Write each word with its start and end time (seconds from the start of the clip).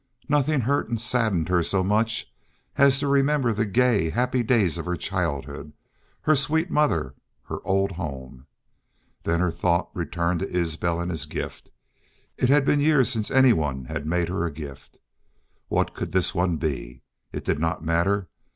Nothing 0.27 0.61
hurt 0.61 0.89
and 0.89 0.99
saddened 0.99 1.47
her 1.49 1.61
so 1.61 1.83
much 1.83 2.33
as 2.75 2.97
to 2.97 3.07
remember 3.07 3.53
the 3.53 3.67
gay, 3.67 4.09
happy 4.09 4.41
days 4.41 4.79
of 4.79 4.85
her 4.87 4.95
childhood, 4.95 5.73
her 6.21 6.35
sweet 6.35 6.71
mother, 6.71 7.13
her, 7.43 7.59
old 7.63 7.91
home. 7.91 8.47
Then 9.21 9.39
her 9.41 9.51
thought 9.51 9.91
returned 9.93 10.39
to 10.39 10.49
Isbel 10.51 10.99
and 10.99 11.11
his 11.11 11.27
gift. 11.27 11.69
It 12.35 12.49
had 12.49 12.65
been 12.65 12.79
years 12.79 13.09
since 13.11 13.29
anyone 13.29 13.85
had 13.85 14.07
made 14.07 14.27
her 14.29 14.43
a 14.43 14.51
gift. 14.51 14.97
What 15.67 15.93
could 15.93 16.13
this 16.13 16.33
one 16.33 16.57
be? 16.57 17.03
It 17.31 17.45
did 17.45 17.59
not 17.59 17.85
matter. 17.85 18.27